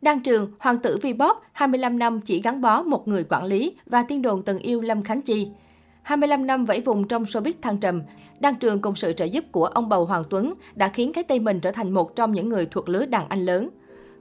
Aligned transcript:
Đăng 0.00 0.20
Trường, 0.20 0.52
hoàng 0.58 0.78
tử 0.78 0.98
Vbob, 1.02 1.36
25 1.52 1.98
năm 1.98 2.20
chỉ 2.20 2.42
gắn 2.42 2.60
bó 2.60 2.82
một 2.82 3.08
người 3.08 3.24
quản 3.24 3.44
lý 3.44 3.76
và 3.86 4.02
tiên 4.02 4.22
đồn 4.22 4.42
từng 4.42 4.58
yêu 4.58 4.80
Lâm 4.80 5.02
Khánh 5.02 5.22
Chi. 5.22 5.48
25 6.02 6.46
năm 6.46 6.64
vẫy 6.64 6.80
vùng 6.80 7.08
trong 7.08 7.24
showbiz 7.24 7.52
thăng 7.62 7.78
trầm, 7.78 8.02
Đăng 8.40 8.54
Trường 8.54 8.80
cùng 8.80 8.96
sự 8.96 9.12
trợ 9.12 9.24
giúp 9.24 9.44
của 9.52 9.66
ông 9.66 9.88
bầu 9.88 10.04
Hoàng 10.04 10.24
Tuấn 10.30 10.54
đã 10.74 10.88
khiến 10.88 11.12
cái 11.12 11.24
tên 11.24 11.44
mình 11.44 11.60
trở 11.60 11.70
thành 11.70 11.90
một 11.90 12.16
trong 12.16 12.32
những 12.32 12.48
người 12.48 12.66
thuộc 12.66 12.88
lứa 12.88 13.06
đàn 13.06 13.28
anh 13.28 13.44
lớn. 13.44 13.68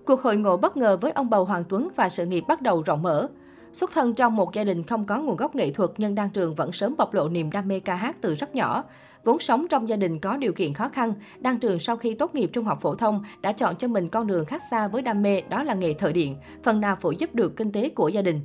Cuộc 0.06 0.22
hội 0.22 0.38
ngộ 0.38 0.58
bất 0.58 0.78
ngờ 0.78 0.98
với 1.02 1.12
ông 1.12 1.30
bầu 1.30 1.46
Hoàng 1.46 1.64
Tuấn 1.70 1.90
và 1.96 2.10
sự 2.10 2.26
nghiệp 2.26 2.44
bắt 2.48 2.62
đầu 2.62 2.82
rộng 2.82 3.02
mở. 3.02 3.28
Xuất 3.74 3.92
thân 3.92 4.14
trong 4.14 4.36
một 4.36 4.54
gia 4.54 4.64
đình 4.64 4.84
không 4.84 5.06
có 5.06 5.20
nguồn 5.20 5.36
gốc 5.36 5.56
nghệ 5.56 5.72
thuật 5.72 5.90
nhưng 5.98 6.16
đang 6.16 6.30
Trường 6.30 6.56
vẫn 6.56 6.72
sớm 6.72 6.96
bộc 6.98 7.14
lộ 7.14 7.30
niềm 7.30 7.52
đam 7.52 7.68
mê 7.68 7.80
ca 7.80 7.96
hát 7.96 8.16
từ 8.22 8.36
rất 8.36 8.56
nhỏ. 8.56 8.84
Vốn 9.24 9.40
sống 9.40 9.68
trong 9.70 9.90
gia 9.90 9.96
đình 9.96 10.20
có 10.20 10.38
điều 10.38 10.54
kiện 10.54 10.74
khó 10.74 10.90
khăn, 10.90 11.14
đang 11.40 11.60
Trường 11.60 11.80
sau 11.80 11.98
khi 11.98 12.14
tốt 12.14 12.36
nghiệp 12.36 12.50
trung 12.54 12.66
học 12.66 12.82
phổ 12.82 12.96
thông 12.96 13.24
đã 13.42 13.52
chọn 13.52 13.76
cho 13.76 13.88
mình 13.88 14.10
con 14.10 14.28
đường 14.28 14.46
khác 14.46 14.62
xa 14.72 14.88
với 14.88 15.02
đam 15.02 15.22
mê 15.22 15.42
đó 15.42 15.64
là 15.64 15.74
nghề 15.74 15.94
thợ 15.94 16.12
điện, 16.12 16.36
phần 16.64 16.82
nào 16.82 16.98
phụ 17.02 17.12
giúp 17.12 17.36
được 17.36 17.56
kinh 17.56 17.72
tế 17.72 17.90
của 17.90 18.08
gia 18.08 18.22
đình. 18.22 18.42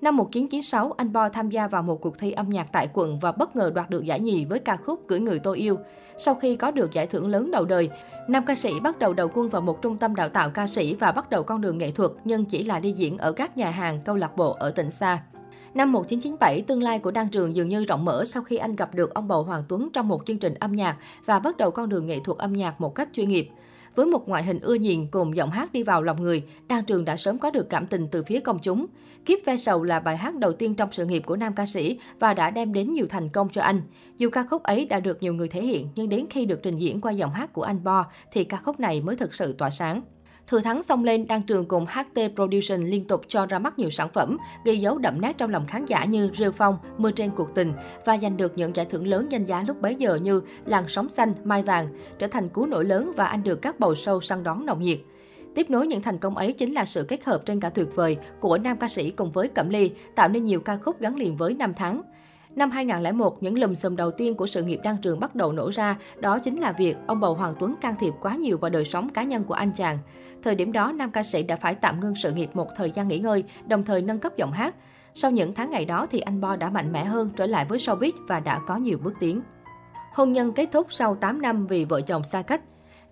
Năm 0.00 0.16
1996, 0.16 0.92
anh 0.96 1.12
Bo 1.12 1.28
tham 1.28 1.50
gia 1.50 1.68
vào 1.68 1.82
một 1.82 2.00
cuộc 2.00 2.18
thi 2.18 2.32
âm 2.32 2.50
nhạc 2.50 2.72
tại 2.72 2.88
quận 2.92 3.18
và 3.18 3.32
bất 3.32 3.56
ngờ 3.56 3.70
đoạt 3.74 3.90
được 3.90 4.04
giải 4.04 4.20
nhì 4.20 4.44
với 4.44 4.58
ca 4.58 4.76
khúc 4.76 5.08
Cưỡi 5.08 5.20
người 5.20 5.38
tôi 5.38 5.58
yêu. 5.58 5.78
Sau 6.18 6.34
khi 6.34 6.56
có 6.56 6.70
được 6.70 6.92
giải 6.92 7.06
thưởng 7.06 7.28
lớn 7.28 7.50
đầu 7.50 7.64
đời, 7.64 7.90
nam 8.28 8.44
ca 8.46 8.54
sĩ 8.54 8.80
bắt 8.80 8.98
đầu 8.98 9.14
đầu 9.14 9.30
quân 9.34 9.48
vào 9.48 9.62
một 9.62 9.82
trung 9.82 9.96
tâm 9.96 10.14
đào 10.14 10.28
tạo 10.28 10.50
ca 10.50 10.66
sĩ 10.66 10.94
và 10.94 11.12
bắt 11.12 11.30
đầu 11.30 11.42
con 11.42 11.60
đường 11.60 11.78
nghệ 11.78 11.90
thuật, 11.90 12.10
nhưng 12.24 12.44
chỉ 12.44 12.64
là 12.64 12.80
đi 12.80 12.92
diễn 12.92 13.18
ở 13.18 13.32
các 13.32 13.56
nhà 13.56 13.70
hàng, 13.70 14.00
câu 14.04 14.16
lạc 14.16 14.36
bộ 14.36 14.56
ở 14.58 14.70
tỉnh 14.70 14.90
xa. 14.90 15.22
Năm 15.74 15.92
1997, 15.92 16.62
tương 16.62 16.82
lai 16.82 16.98
của 16.98 17.10
Đăng 17.10 17.28
Trường 17.28 17.56
dường 17.56 17.68
như 17.68 17.84
rộng 17.84 18.04
mở 18.04 18.24
sau 18.24 18.42
khi 18.42 18.56
anh 18.56 18.76
gặp 18.76 18.94
được 18.94 19.14
ông 19.14 19.28
bầu 19.28 19.42
Hoàng 19.42 19.64
Tuấn 19.68 19.88
trong 19.92 20.08
một 20.08 20.26
chương 20.26 20.38
trình 20.38 20.54
âm 20.54 20.72
nhạc 20.72 20.96
và 21.24 21.38
bắt 21.38 21.56
đầu 21.56 21.70
con 21.70 21.88
đường 21.88 22.06
nghệ 22.06 22.18
thuật 22.24 22.38
âm 22.38 22.52
nhạc 22.52 22.80
một 22.80 22.94
cách 22.94 23.08
chuyên 23.12 23.28
nghiệp. 23.28 23.48
Với 23.98 24.06
một 24.06 24.28
ngoại 24.28 24.42
hình 24.42 24.60
ưa 24.60 24.74
nhìn 24.74 25.06
cùng 25.06 25.36
giọng 25.36 25.50
hát 25.50 25.72
đi 25.72 25.82
vào 25.82 26.02
lòng 26.02 26.22
người, 26.22 26.42
Đan 26.68 26.84
Trường 26.84 27.04
đã 27.04 27.16
sớm 27.16 27.38
có 27.38 27.50
được 27.50 27.68
cảm 27.70 27.86
tình 27.86 28.08
từ 28.08 28.22
phía 28.22 28.40
công 28.40 28.58
chúng. 28.62 28.86
Kiếp 29.26 29.38
ve 29.44 29.56
sầu 29.56 29.82
là 29.82 30.00
bài 30.00 30.16
hát 30.16 30.34
đầu 30.36 30.52
tiên 30.52 30.74
trong 30.74 30.88
sự 30.92 31.06
nghiệp 31.06 31.22
của 31.26 31.36
nam 31.36 31.54
ca 31.54 31.66
sĩ 31.66 31.98
và 32.18 32.34
đã 32.34 32.50
đem 32.50 32.72
đến 32.72 32.92
nhiều 32.92 33.06
thành 33.08 33.28
công 33.28 33.48
cho 33.48 33.62
anh. 33.62 33.82
Dù 34.18 34.30
ca 34.30 34.44
khúc 34.50 34.62
ấy 34.62 34.86
đã 34.86 35.00
được 35.00 35.22
nhiều 35.22 35.34
người 35.34 35.48
thể 35.48 35.62
hiện, 35.62 35.88
nhưng 35.96 36.08
đến 36.08 36.26
khi 36.30 36.46
được 36.46 36.60
trình 36.62 36.76
diễn 36.76 37.00
qua 37.00 37.12
giọng 37.12 37.32
hát 37.32 37.52
của 37.52 37.62
anh 37.62 37.84
Bo, 37.84 38.06
thì 38.32 38.44
ca 38.44 38.56
khúc 38.56 38.80
này 38.80 39.00
mới 39.00 39.16
thực 39.16 39.34
sự 39.34 39.52
tỏa 39.52 39.70
sáng. 39.70 40.02
Thừa 40.48 40.60
thắng 40.60 40.82
xông 40.82 41.04
lên, 41.04 41.26
đang 41.26 41.42
Trường 41.42 41.68
cùng 41.68 41.86
HT 41.86 42.20
Production 42.34 42.80
liên 42.80 43.04
tục 43.04 43.22
cho 43.28 43.46
ra 43.46 43.58
mắt 43.58 43.78
nhiều 43.78 43.90
sản 43.90 44.08
phẩm, 44.08 44.38
ghi 44.64 44.76
dấu 44.76 44.98
đậm 44.98 45.20
nét 45.20 45.38
trong 45.38 45.50
lòng 45.50 45.66
khán 45.66 45.84
giả 45.84 46.04
như 46.04 46.30
Rêu 46.38 46.52
Phong, 46.52 46.78
Mưa 46.98 47.10
trên 47.10 47.30
cuộc 47.30 47.54
tình 47.54 47.72
và 48.06 48.18
giành 48.18 48.36
được 48.36 48.52
những 48.56 48.76
giải 48.76 48.86
thưởng 48.86 49.06
lớn 49.06 49.26
danh 49.30 49.44
giá 49.44 49.62
lúc 49.62 49.80
bấy 49.80 49.94
giờ 49.94 50.14
như 50.14 50.42
Làn 50.64 50.88
sóng 50.88 51.08
xanh, 51.08 51.34
Mai 51.44 51.62
vàng, 51.62 51.88
trở 52.18 52.26
thành 52.26 52.48
cú 52.48 52.66
nổi 52.66 52.84
lớn 52.84 53.12
và 53.16 53.26
anh 53.26 53.42
được 53.42 53.62
các 53.62 53.80
bầu 53.80 53.94
sâu 53.94 54.20
săn 54.20 54.42
đón 54.42 54.66
nồng 54.66 54.82
nhiệt. 54.82 54.98
Tiếp 55.54 55.70
nối 55.70 55.86
những 55.86 56.02
thành 56.02 56.18
công 56.18 56.36
ấy 56.36 56.52
chính 56.52 56.72
là 56.72 56.84
sự 56.84 57.04
kết 57.04 57.24
hợp 57.24 57.42
trên 57.46 57.60
cả 57.60 57.70
tuyệt 57.70 57.88
vời 57.94 58.16
của 58.40 58.58
nam 58.58 58.76
ca 58.76 58.88
sĩ 58.88 59.10
cùng 59.10 59.30
với 59.30 59.48
Cẩm 59.48 59.68
Ly, 59.68 59.90
tạo 60.14 60.28
nên 60.28 60.44
nhiều 60.44 60.60
ca 60.60 60.76
khúc 60.76 61.00
gắn 61.00 61.16
liền 61.16 61.36
với 61.36 61.54
năm 61.54 61.74
tháng. 61.76 62.02
Năm 62.56 62.70
2001, 62.70 63.42
những 63.42 63.58
lùm 63.58 63.74
xùm 63.74 63.96
đầu 63.96 64.10
tiên 64.10 64.34
của 64.34 64.46
sự 64.46 64.62
nghiệp 64.62 64.80
đăng 64.82 64.96
trường 64.96 65.20
bắt 65.20 65.34
đầu 65.34 65.52
nổ 65.52 65.70
ra, 65.70 65.96
đó 66.16 66.38
chính 66.38 66.60
là 66.60 66.72
việc 66.72 66.96
ông 67.06 67.20
bầu 67.20 67.34
Hoàng 67.34 67.54
Tuấn 67.60 67.74
can 67.80 67.94
thiệp 68.00 68.14
quá 68.20 68.36
nhiều 68.36 68.58
vào 68.58 68.70
đời 68.70 68.84
sống 68.84 69.08
cá 69.08 69.22
nhân 69.22 69.44
của 69.44 69.54
anh 69.54 69.72
chàng. 69.72 69.98
Thời 70.42 70.54
điểm 70.54 70.72
đó, 70.72 70.92
nam 70.92 71.10
ca 71.10 71.22
sĩ 71.22 71.42
đã 71.42 71.56
phải 71.56 71.74
tạm 71.74 72.00
ngưng 72.00 72.14
sự 72.14 72.32
nghiệp 72.32 72.50
một 72.54 72.68
thời 72.76 72.90
gian 72.90 73.08
nghỉ 73.08 73.18
ngơi, 73.18 73.44
đồng 73.66 73.82
thời 73.82 74.02
nâng 74.02 74.18
cấp 74.18 74.36
giọng 74.36 74.52
hát. 74.52 74.74
Sau 75.14 75.30
những 75.30 75.54
tháng 75.54 75.70
ngày 75.70 75.84
đó 75.84 76.06
thì 76.10 76.20
anh 76.20 76.40
Bo 76.40 76.56
đã 76.56 76.70
mạnh 76.70 76.92
mẽ 76.92 77.04
hơn 77.04 77.30
trở 77.36 77.46
lại 77.46 77.64
với 77.64 77.78
showbiz 77.78 78.12
và 78.28 78.40
đã 78.40 78.60
có 78.66 78.76
nhiều 78.76 78.98
bước 79.02 79.14
tiến. 79.20 79.40
Hôn 80.12 80.32
nhân 80.32 80.52
kết 80.52 80.68
thúc 80.72 80.86
sau 80.90 81.14
8 81.14 81.42
năm 81.42 81.66
vì 81.66 81.84
vợ 81.84 82.00
chồng 82.00 82.24
xa 82.24 82.42
cách. 82.42 82.60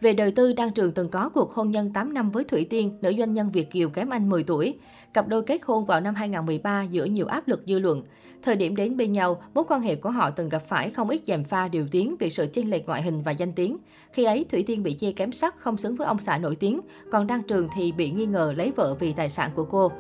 Về 0.01 0.13
đời 0.13 0.31
tư, 0.31 0.53
Đăng 0.53 0.73
Trường 0.73 0.93
từng 0.93 1.09
có 1.09 1.29
cuộc 1.29 1.53
hôn 1.53 1.71
nhân 1.71 1.93
8 1.93 2.15
năm 2.15 2.31
với 2.31 2.45
Thủy 2.45 2.67
Tiên, 2.71 2.99
nữ 3.01 3.13
doanh 3.19 3.35
nhân 3.35 3.51
Việt 3.51 3.71
Kiều 3.71 3.89
kém 3.89 4.11
anh 4.11 4.29
10 4.29 4.43
tuổi. 4.43 4.75
Cặp 5.15 5.29
đôi 5.29 5.43
kết 5.43 5.63
hôn 5.65 5.85
vào 5.85 6.01
năm 6.01 6.15
2013 6.15 6.83
giữa 6.83 7.05
nhiều 7.05 7.27
áp 7.27 7.49
lực 7.49 7.63
dư 7.67 7.79
luận. 7.79 8.03
Thời 8.43 8.57
điểm 8.57 8.77
đến 8.77 8.97
bên 8.97 9.13
nhau, 9.13 9.43
mối 9.55 9.65
quan 9.69 9.81
hệ 9.81 9.97
của 9.97 10.11
họ 10.11 10.31
từng 10.31 10.49
gặp 10.49 10.63
phải 10.69 10.91
không 10.91 11.09
ít 11.09 11.21
dèm 11.25 11.45
pha 11.45 11.69
điều 11.69 11.87
tiếng 11.91 12.17
vì 12.21 12.31
sự 12.31 12.47
chênh 12.53 12.71
lệch 12.71 12.87
ngoại 12.87 13.03
hình 13.03 13.23
và 13.23 13.33
danh 13.33 13.53
tiếng. 13.53 13.77
Khi 14.13 14.25
ấy, 14.25 14.45
Thủy 14.51 14.65
Tiên 14.67 14.83
bị 14.83 14.97
chê 15.01 15.13
kém 15.13 15.33
sắc 15.33 15.57
không 15.57 15.77
xứng 15.77 15.97
với 15.97 16.07
ông 16.07 16.19
xã 16.19 16.39
nổi 16.39 16.57
tiếng, 16.57 16.81
còn 17.13 17.27
Đăng 17.27 17.43
Trường 17.43 17.69
thì 17.77 17.93
bị 17.93 18.11
nghi 18.11 18.27
ngờ 18.27 18.55
lấy 18.57 18.73
vợ 18.77 18.95
vì 18.95 19.13
tài 19.13 19.31
sản 19.31 19.51
của 19.55 19.65
cô. 19.65 19.93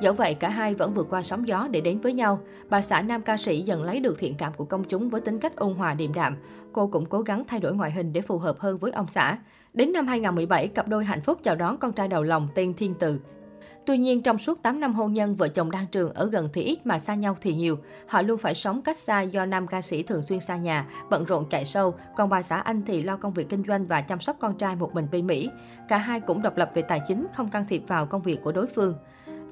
Dẫu 0.00 0.12
vậy, 0.12 0.34
cả 0.34 0.48
hai 0.48 0.74
vẫn 0.74 0.94
vượt 0.94 1.06
qua 1.10 1.22
sóng 1.22 1.48
gió 1.48 1.68
để 1.70 1.80
đến 1.80 2.00
với 2.00 2.12
nhau. 2.12 2.40
Bà 2.70 2.82
xã 2.82 3.02
nam 3.02 3.22
ca 3.22 3.36
sĩ 3.36 3.62
dần 3.62 3.82
lấy 3.82 4.00
được 4.00 4.18
thiện 4.18 4.34
cảm 4.34 4.52
của 4.56 4.64
công 4.64 4.84
chúng 4.84 5.08
với 5.08 5.20
tính 5.20 5.38
cách 5.38 5.56
ôn 5.56 5.74
hòa 5.74 5.94
điềm 5.94 6.14
đạm. 6.14 6.36
Cô 6.72 6.86
cũng 6.86 7.06
cố 7.06 7.20
gắng 7.20 7.44
thay 7.46 7.60
đổi 7.60 7.74
ngoại 7.74 7.90
hình 7.90 8.12
để 8.12 8.20
phù 8.20 8.38
hợp 8.38 8.58
hơn 8.58 8.78
với 8.78 8.92
ông 8.92 9.06
xã. 9.08 9.38
Đến 9.74 9.92
năm 9.92 10.06
2017, 10.06 10.68
cặp 10.68 10.88
đôi 10.88 11.04
hạnh 11.04 11.20
phúc 11.20 11.38
chào 11.42 11.54
đón 11.54 11.76
con 11.76 11.92
trai 11.92 12.08
đầu 12.08 12.22
lòng 12.22 12.48
tên 12.54 12.74
Thiên 12.74 12.94
Từ. 12.98 13.20
Tuy 13.86 13.98
nhiên, 13.98 14.22
trong 14.22 14.38
suốt 14.38 14.62
8 14.62 14.80
năm 14.80 14.94
hôn 14.94 15.12
nhân, 15.12 15.36
vợ 15.36 15.48
chồng 15.48 15.70
đang 15.70 15.86
Trường 15.86 16.12
ở 16.14 16.26
gần 16.26 16.48
thì 16.52 16.62
ít 16.62 16.86
mà 16.86 16.98
xa 16.98 17.14
nhau 17.14 17.36
thì 17.40 17.54
nhiều. 17.54 17.78
Họ 18.06 18.22
luôn 18.22 18.38
phải 18.38 18.54
sống 18.54 18.82
cách 18.82 18.96
xa 18.96 19.20
do 19.20 19.46
nam 19.46 19.66
ca 19.66 19.82
sĩ 19.82 20.02
thường 20.02 20.22
xuyên 20.22 20.40
xa 20.40 20.56
nhà, 20.56 20.86
bận 21.10 21.24
rộn 21.24 21.48
chạy 21.50 21.64
sâu, 21.64 21.94
còn 22.16 22.28
bà 22.28 22.42
xã 22.42 22.56
Anh 22.56 22.82
thì 22.86 23.02
lo 23.02 23.16
công 23.16 23.32
việc 23.32 23.48
kinh 23.48 23.62
doanh 23.68 23.86
và 23.86 24.00
chăm 24.00 24.20
sóc 24.20 24.36
con 24.40 24.58
trai 24.58 24.76
một 24.76 24.94
mình 24.94 25.06
bên 25.12 25.26
Mỹ. 25.26 25.50
Cả 25.88 25.98
hai 25.98 26.20
cũng 26.20 26.42
độc 26.42 26.56
lập 26.56 26.70
về 26.74 26.82
tài 26.82 27.00
chính, 27.08 27.26
không 27.34 27.50
can 27.50 27.64
thiệp 27.68 27.82
vào 27.88 28.06
công 28.06 28.22
việc 28.22 28.42
của 28.42 28.52
đối 28.52 28.66
phương. 28.66 28.94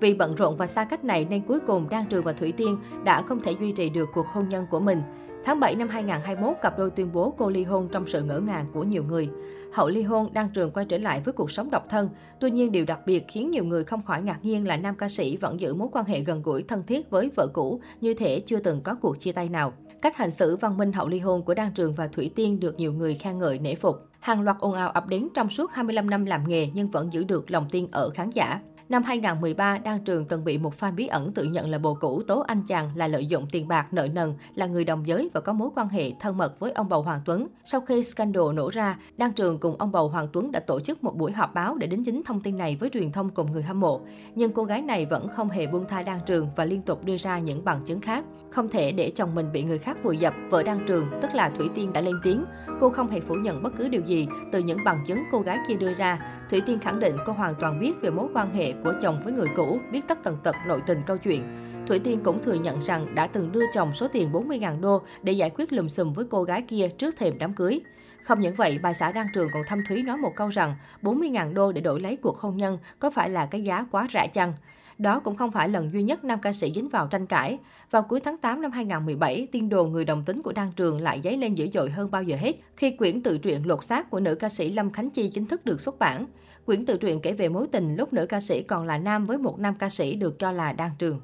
Vì 0.03 0.15
bận 0.15 0.35
rộn 0.35 0.57
và 0.57 0.67
xa 0.67 0.85
cách 0.85 1.05
này 1.05 1.27
nên 1.31 1.43
cuối 1.43 1.61
cùng 1.61 1.89
Đan 1.89 2.07
Trường 2.07 2.25
và 2.25 2.33
Thủy 2.33 2.53
Tiên 2.53 2.79
đã 3.05 3.23
không 3.23 3.43
thể 3.43 3.53
duy 3.61 3.73
trì 3.73 3.91
được 3.91 4.09
cuộc 4.15 4.27
hôn 4.27 4.49
nhân 4.49 4.67
của 4.71 4.81
mình. 4.81 5.03
Tháng 5.45 5.61
7 5.61 5.75
năm 5.75 5.89
2021, 5.89 6.57
cặp 6.63 6.79
đôi 6.79 6.91
tuyên 6.91 7.13
bố 7.13 7.35
cô 7.39 7.51
ly 7.51 7.65
hôn 7.65 7.89
trong 7.93 8.05
sự 8.07 8.23
ngỡ 8.23 8.39
ngàng 8.41 8.67
của 8.73 8.85
nhiều 8.85 9.05
người. 9.05 9.29
Hậu 9.73 9.89
ly 9.89 10.03
hôn, 10.03 10.33
Đan 10.33 10.49
Trường 10.55 10.71
quay 10.71 10.87
trở 10.87 10.99
lại 10.99 11.21
với 11.25 11.33
cuộc 11.33 11.51
sống 11.51 11.71
độc 11.71 11.89
thân. 11.89 12.09
Tuy 12.41 12.51
nhiên, 12.51 12.73
điều 12.73 12.85
đặc 12.85 13.01
biệt 13.07 13.25
khiến 13.29 13.51
nhiều 13.51 13.65
người 13.65 13.85
không 13.85 14.03
khỏi 14.03 14.23
ngạc 14.23 14.39
nhiên 14.43 14.69
là 14.69 14.77
nam 14.77 14.95
ca 14.95 15.09
sĩ 15.09 15.37
vẫn 15.37 15.61
giữ 15.61 15.75
mối 15.75 15.89
quan 15.93 16.05
hệ 16.05 16.21
gần 16.21 16.43
gũi 16.43 16.63
thân 16.63 16.83
thiết 16.87 17.11
với 17.11 17.31
vợ 17.37 17.47
cũ, 17.53 17.81
như 18.01 18.15
thể 18.15 18.41
chưa 18.41 18.59
từng 18.59 18.81
có 18.81 18.95
cuộc 18.95 19.21
chia 19.21 19.33
tay 19.33 19.49
nào. 19.49 19.73
Cách 20.03 20.17
hành 20.17 20.31
xử 20.31 20.57
văn 20.57 20.77
minh 20.77 20.93
hậu 20.93 21.09
ly 21.09 21.19
hôn 21.19 21.43
của 21.43 21.55
Đan 21.55 21.73
Trường 21.75 21.95
và 21.95 22.09
Thủy 22.09 22.31
Tiên 22.37 22.61
được 22.61 22.79
nhiều 22.79 22.93
người 22.93 23.15
khen 23.15 23.39
ngợi 23.39 23.59
nể 23.59 23.75
phục. 23.75 23.97
Hàng 24.21 24.43
loạt 24.43 24.57
ồn 24.61 24.75
ào 24.75 24.91
ập 24.91 25.09
đến 25.09 25.29
trong 25.35 25.51
suốt 25.51 25.71
25 25.73 26.11
năm 26.11 26.25
làm 26.25 26.49
nghề 26.49 26.69
nhưng 26.75 26.91
vẫn 26.91 27.13
giữ 27.13 27.25
được 27.25 27.51
lòng 27.51 27.69
tin 27.71 27.87
ở 27.91 28.11
khán 28.11 28.31
giả. 28.31 28.61
Năm 28.93 29.03
2013, 29.03 29.79
Đan 29.79 30.05
Trường 30.05 30.25
từng 30.25 30.45
bị 30.45 30.59
một 30.59 30.75
fan 30.81 30.95
bí 30.95 31.07
ẩn 31.07 31.33
tự 31.33 31.45
nhận 31.45 31.71
là 31.71 31.79
bồ 31.79 31.95
cũ 31.95 32.23
tố 32.27 32.41
anh 32.41 32.63
chàng 32.67 32.91
là 32.97 33.09
lợi 33.09 33.27
dụng 33.27 33.47
tiền 33.53 33.69
bạc, 33.69 33.87
nợ 33.93 34.09
nần, 34.09 34.35
là 34.55 34.67
người 34.67 34.85
đồng 34.85 35.07
giới 35.07 35.31
và 35.35 35.41
có 35.41 35.53
mối 35.53 35.69
quan 35.75 35.89
hệ 35.89 36.13
thân 36.21 36.39
mật 36.39 36.61
với 36.61 36.73
ông 36.73 36.89
bầu 36.89 37.03
Hoàng 37.03 37.21
Tuấn. 37.25 37.47
Sau 37.65 37.81
khi 37.81 38.03
scandal 38.03 38.53
nổ 38.55 38.71
ra, 38.71 38.99
Đan 39.17 39.33
Trường 39.33 39.59
cùng 39.59 39.77
ông 39.79 39.93
bầu 39.93 40.09
Hoàng 40.09 40.29
Tuấn 40.33 40.53
đã 40.53 40.61
tổ 40.61 40.81
chức 40.81 41.05
một 41.05 41.17
buổi 41.17 41.33
họp 41.33 41.55
báo 41.55 41.77
để 41.77 41.87
đính 41.87 42.05
chính 42.05 42.23
thông 42.23 42.41
tin 42.41 42.59
này 42.59 42.77
với 42.81 42.91
truyền 42.91 43.13
thông 43.13 43.31
cùng 43.31 43.53
người 43.53 43.63
hâm 43.63 43.81
mộ. 43.81 44.01
Nhưng 44.35 44.53
cô 44.53 44.65
gái 44.65 44.83
này 44.83 45.07
vẫn 45.07 45.29
không 45.29 45.51
hề 45.51 45.67
buông 45.67 45.85
tha 45.89 46.03
Đan 46.03 46.19
Trường 46.27 46.49
và 46.57 46.65
liên 46.65 46.83
tục 46.83 47.05
đưa 47.05 47.17
ra 47.17 47.39
những 47.39 47.65
bằng 47.65 47.85
chứng 47.85 48.01
khác. 48.01 48.25
Không 48.51 48.69
thể 48.69 48.93
để 48.93 49.13
chồng 49.15 49.35
mình 49.35 49.53
bị 49.53 49.63
người 49.65 49.79
khác 49.79 49.97
vùi 50.03 50.17
dập, 50.17 50.35
vợ 50.51 50.63
Đan 50.63 50.85
Trường, 50.87 51.07
tức 51.23 51.35
là 51.35 51.51
Thủy 51.59 51.69
Tiên 51.75 51.93
đã 51.93 52.01
lên 52.01 52.17
tiếng. 52.23 52.45
Cô 52.81 52.91
không 52.91 53.11
hề 53.11 53.21
phủ 53.21 53.35
nhận 53.35 53.63
bất 53.63 53.73
cứ 53.77 53.89
điều 53.89 54.03
gì 54.03 54.27
từ 54.53 54.59
những 54.59 54.79
bằng 54.85 55.05
chứng 55.07 55.25
cô 55.33 55.41
gái 55.41 55.59
kia 55.69 55.75
đưa 55.75 55.95
ra. 55.95 56.19
Thủy 56.51 56.63
Tiên 56.67 56.79
khẳng 56.79 57.01
định 57.01 57.17
cô 57.27 57.33
hoàn 57.33 57.55
toàn 57.61 57.81
biết 57.81 57.93
về 58.01 58.11
mối 58.11 58.29
quan 58.35 58.55
hệ 58.55 58.73
của 58.85 58.93
chồng 59.03 59.21
với 59.25 59.33
người 59.33 59.49
cũ, 59.57 59.81
biết 59.91 60.01
tất 60.09 60.19
tần 60.23 60.37
tật 60.43 60.57
nội 60.67 60.83
tình 60.87 61.03
câu 61.07 61.17
chuyện. 61.17 61.43
Thủy 61.87 61.99
Tiên 61.99 62.21
cũng 62.25 62.43
thừa 62.43 62.55
nhận 62.55 62.81
rằng 62.81 63.15
đã 63.15 63.27
từng 63.27 63.53
đưa 63.53 63.65
chồng 63.75 63.95
số 63.95 64.09
tiền 64.09 64.33
40.000 64.33 64.81
đô 64.81 65.03
để 65.23 65.33
giải 65.33 65.51
quyết 65.51 65.73
lùm 65.73 65.89
xùm 65.89 66.13
với 66.13 66.25
cô 66.31 66.43
gái 66.43 66.63
kia 66.63 66.89
trước 66.99 67.17
thềm 67.17 67.39
đám 67.39 67.55
cưới. 67.55 67.81
Không 68.25 68.41
những 68.41 68.55
vậy, 68.55 68.79
bà 68.83 68.93
xã 68.93 69.13
Đăng 69.13 69.27
Trường 69.35 69.49
còn 69.53 69.63
thâm 69.69 69.79
thúy 69.89 70.03
nói 70.03 70.17
một 70.17 70.33
câu 70.37 70.49
rằng 70.49 70.75
40.000 71.03 71.55
đô 71.55 71.73
để 71.73 71.81
đổi 71.81 72.01
lấy 72.01 72.17
cuộc 72.17 72.39
hôn 72.39 72.57
nhân 72.57 72.79
có 72.99 73.11
phải 73.11 73.31
là 73.31 73.47
cái 73.47 73.65
giá 73.65 73.87
quá 73.91 74.09
rẻ 74.13 74.27
chăng? 74.27 74.53
Đó 74.99 75.21
cũng 75.21 75.37
không 75.37 75.51
phải 75.51 75.69
lần 75.69 75.93
duy 75.93 76.03
nhất 76.03 76.25
nam 76.25 76.39
ca 76.43 76.53
sĩ 76.53 76.73
dính 76.75 76.89
vào 76.89 77.07
tranh 77.07 77.27
cãi. 77.27 77.59
Vào 77.91 78.03
cuối 78.03 78.21
tháng 78.21 78.37
8 78.37 78.63
năm 78.63 78.71
2017, 78.71 79.49
tiên 79.53 79.69
đồn 79.69 79.93
người 79.93 80.05
đồng 80.05 80.25
tính 80.25 80.43
của 80.43 80.53
Đăng 80.53 80.73
Trường 80.73 81.01
lại 81.01 81.21
dấy 81.25 81.37
lên 81.37 81.55
dữ 81.55 81.69
dội 81.73 81.91
hơn 81.91 82.11
bao 82.11 82.23
giờ 82.23 82.37
hết 82.37 82.57
khi 82.77 82.91
quyển 82.91 83.23
tự 83.23 83.39
truyện 83.39 83.67
lột 83.67 83.85
xác 83.85 84.11
của 84.11 84.21
nữ 84.21 84.35
ca 84.35 84.49
sĩ 84.49 84.73
Lâm 84.73 84.93
Khánh 84.93 85.11
Chi 85.11 85.31
chính 85.31 85.47
thức 85.47 85.65
được 85.65 85.81
xuất 85.81 85.99
bản. 85.99 86.27
Quyển 86.65 86.87
tự 86.87 86.97
truyện 86.97 87.21
kể 87.21 87.33
về 87.33 87.49
mối 87.49 87.67
tình 87.73 87.97
lúc 87.97 88.13
nữ 88.13 88.27
ca 88.27 88.41
sĩ 88.41 88.63
còn 88.63 88.87
là 88.87 88.99
nam 88.99 89.27
với 89.27 89.39
một 89.39 89.59
nam 89.59 89.75
ca 89.79 89.89
sĩ 89.89 90.15
được 90.15 90.39
cho 90.39 90.53
là 90.53 90.73
Đăng 90.73 90.91
Trường. 90.99 91.21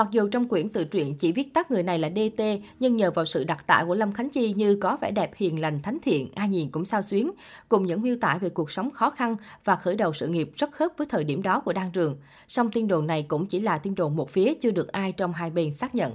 Mặc 0.00 0.08
dù 0.10 0.28
trong 0.28 0.48
quyển 0.48 0.68
tự 0.68 0.84
truyện 0.84 1.14
chỉ 1.18 1.32
viết 1.32 1.54
tắt 1.54 1.70
người 1.70 1.82
này 1.82 1.98
là 1.98 2.10
DT, 2.10 2.42
nhưng 2.80 2.96
nhờ 2.96 3.10
vào 3.10 3.24
sự 3.24 3.44
đặc 3.44 3.66
tả 3.66 3.84
của 3.86 3.94
Lâm 3.94 4.12
Khánh 4.12 4.30
Chi 4.30 4.52
như 4.52 4.76
có 4.76 4.98
vẻ 5.00 5.10
đẹp 5.10 5.30
hiền 5.36 5.60
lành 5.60 5.82
thánh 5.82 5.98
thiện, 6.02 6.28
ai 6.34 6.48
nhìn 6.48 6.70
cũng 6.70 6.84
sao 6.84 7.02
xuyến, 7.02 7.30
cùng 7.68 7.86
những 7.86 8.02
miêu 8.02 8.16
tả 8.20 8.38
về 8.40 8.48
cuộc 8.48 8.70
sống 8.70 8.90
khó 8.90 9.10
khăn 9.10 9.36
và 9.64 9.76
khởi 9.76 9.94
đầu 9.94 10.12
sự 10.12 10.28
nghiệp 10.28 10.50
rất 10.56 10.72
khớp 10.72 10.92
với 10.96 11.06
thời 11.10 11.24
điểm 11.24 11.42
đó 11.42 11.60
của 11.60 11.72
Đan 11.72 11.90
Trường. 11.90 12.16
Song 12.48 12.70
tin 12.70 12.88
đồn 12.88 13.06
này 13.06 13.22
cũng 13.28 13.46
chỉ 13.46 13.60
là 13.60 13.78
tin 13.78 13.94
đồn 13.94 14.16
một 14.16 14.30
phía 14.30 14.54
chưa 14.54 14.70
được 14.70 14.92
ai 14.92 15.12
trong 15.12 15.32
hai 15.32 15.50
bên 15.50 15.74
xác 15.74 15.94
nhận. 15.94 16.12